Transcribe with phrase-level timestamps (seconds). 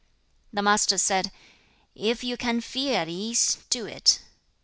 [0.51, 1.31] The Master said,
[1.93, 4.23] 'If you can feel at ease, do it.